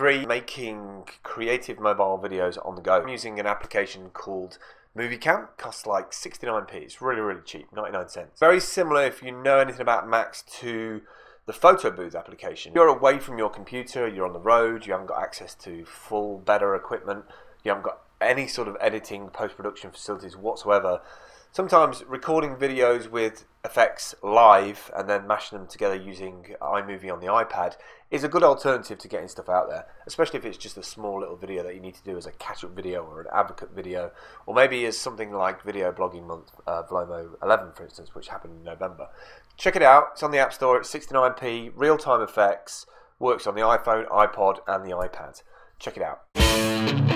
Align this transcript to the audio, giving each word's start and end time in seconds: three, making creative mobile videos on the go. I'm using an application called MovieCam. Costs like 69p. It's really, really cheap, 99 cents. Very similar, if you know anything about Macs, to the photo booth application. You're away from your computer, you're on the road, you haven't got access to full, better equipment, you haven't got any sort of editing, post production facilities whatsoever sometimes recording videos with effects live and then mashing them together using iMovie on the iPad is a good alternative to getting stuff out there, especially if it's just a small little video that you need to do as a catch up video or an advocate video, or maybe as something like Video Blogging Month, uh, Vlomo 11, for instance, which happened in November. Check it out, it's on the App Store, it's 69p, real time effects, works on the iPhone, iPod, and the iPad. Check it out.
three, 0.00 0.24
making 0.24 1.04
creative 1.22 1.78
mobile 1.78 2.18
videos 2.18 2.56
on 2.66 2.74
the 2.74 2.80
go. 2.80 3.02
I'm 3.02 3.08
using 3.08 3.38
an 3.38 3.46
application 3.46 4.08
called 4.08 4.56
MovieCam. 4.96 5.48
Costs 5.58 5.86
like 5.86 6.12
69p. 6.12 6.72
It's 6.72 7.02
really, 7.02 7.20
really 7.20 7.42
cheap, 7.44 7.66
99 7.70 8.08
cents. 8.08 8.40
Very 8.40 8.60
similar, 8.60 9.04
if 9.04 9.22
you 9.22 9.30
know 9.30 9.58
anything 9.58 9.82
about 9.82 10.08
Macs, 10.08 10.40
to 10.60 11.02
the 11.44 11.52
photo 11.52 11.90
booth 11.90 12.14
application. 12.14 12.72
You're 12.74 12.88
away 12.88 13.18
from 13.18 13.36
your 13.36 13.50
computer, 13.50 14.08
you're 14.08 14.26
on 14.26 14.32
the 14.32 14.38
road, 14.38 14.86
you 14.86 14.92
haven't 14.92 15.08
got 15.08 15.22
access 15.22 15.54
to 15.56 15.84
full, 15.84 16.38
better 16.38 16.74
equipment, 16.74 17.26
you 17.62 17.70
haven't 17.70 17.84
got 17.84 18.00
any 18.20 18.46
sort 18.46 18.68
of 18.68 18.76
editing, 18.80 19.28
post 19.28 19.56
production 19.56 19.90
facilities 19.90 20.36
whatsoever 20.36 21.00
sometimes 21.52 22.04
recording 22.04 22.54
videos 22.54 23.10
with 23.10 23.44
effects 23.64 24.14
live 24.22 24.90
and 24.96 25.08
then 25.08 25.26
mashing 25.26 25.58
them 25.58 25.66
together 25.66 25.96
using 25.96 26.54
iMovie 26.62 27.12
on 27.12 27.20
the 27.20 27.26
iPad 27.26 27.76
is 28.10 28.24
a 28.24 28.28
good 28.28 28.42
alternative 28.42 28.98
to 28.98 29.08
getting 29.08 29.28
stuff 29.28 29.48
out 29.48 29.68
there, 29.68 29.86
especially 30.06 30.38
if 30.38 30.44
it's 30.44 30.56
just 30.56 30.76
a 30.76 30.82
small 30.82 31.20
little 31.20 31.36
video 31.36 31.62
that 31.62 31.74
you 31.74 31.80
need 31.80 31.94
to 31.94 32.02
do 32.02 32.16
as 32.16 32.26
a 32.26 32.32
catch 32.32 32.64
up 32.64 32.70
video 32.70 33.02
or 33.02 33.20
an 33.20 33.26
advocate 33.32 33.70
video, 33.74 34.10
or 34.46 34.54
maybe 34.54 34.84
as 34.86 34.96
something 34.96 35.32
like 35.32 35.62
Video 35.62 35.92
Blogging 35.92 36.26
Month, 36.26 36.52
uh, 36.66 36.82
Vlomo 36.84 37.30
11, 37.42 37.72
for 37.72 37.84
instance, 37.84 38.14
which 38.14 38.28
happened 38.28 38.54
in 38.58 38.64
November. 38.64 39.08
Check 39.56 39.76
it 39.76 39.82
out, 39.82 40.10
it's 40.12 40.22
on 40.22 40.30
the 40.30 40.38
App 40.38 40.52
Store, 40.52 40.78
it's 40.78 40.92
69p, 40.92 41.72
real 41.74 41.98
time 41.98 42.20
effects, 42.20 42.86
works 43.18 43.46
on 43.46 43.54
the 43.54 43.60
iPhone, 43.60 44.08
iPod, 44.08 44.58
and 44.66 44.84
the 44.84 44.90
iPad. 44.90 45.42
Check 45.78 45.96
it 45.96 46.02
out. 46.02 47.09